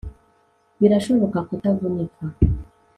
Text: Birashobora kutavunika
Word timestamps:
Birashobora 0.79 1.37
kutavunika 1.49 2.23